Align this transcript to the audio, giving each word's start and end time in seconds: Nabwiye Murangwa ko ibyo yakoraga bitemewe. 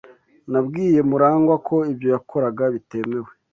Nabwiye 0.51 0.99
Murangwa 1.09 1.55
ko 1.67 1.75
ibyo 1.91 2.07
yakoraga 2.15 2.63
bitemewe. 2.73 3.29